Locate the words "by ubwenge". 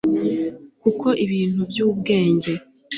1.69-2.53